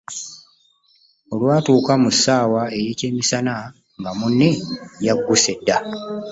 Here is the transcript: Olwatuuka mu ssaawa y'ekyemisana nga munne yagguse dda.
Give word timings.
Olwatuuka 1.33 1.93
mu 2.03 2.09
ssaawa 2.15 2.63
y'ekyemisana 2.85 3.53
nga 3.99 4.11
munne 4.19 4.49
yagguse 5.05 5.53
dda. 5.59 5.77